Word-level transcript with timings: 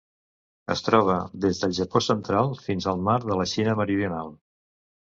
Es 0.75 0.81
troba 0.87 1.17
des 1.45 1.61
del 1.65 1.77
Japó 1.81 2.03
central 2.07 2.51
fins 2.65 2.91
al 2.95 3.07
Mar 3.11 3.21
de 3.29 3.39
la 3.43 3.51
Xina 3.55 3.79
Meridional. 3.85 4.37